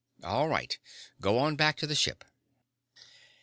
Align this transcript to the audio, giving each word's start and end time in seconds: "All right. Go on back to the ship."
"All 0.23 0.49
right. 0.49 0.79
Go 1.19 1.37
on 1.37 1.55
back 1.55 1.77
to 1.77 1.85
the 1.85 1.93
ship." 1.93 2.25